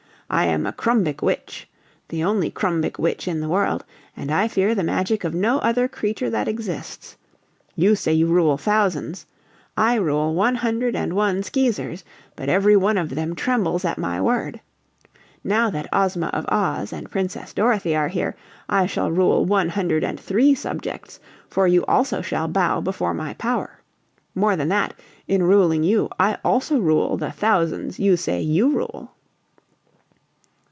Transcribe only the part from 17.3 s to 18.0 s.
Dorothy